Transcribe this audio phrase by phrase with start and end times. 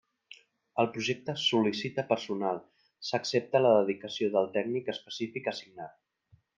[0.83, 2.59] El projecte sol·licita personal,
[3.11, 5.99] s'accepta la dedicació del tècnic específic assignat.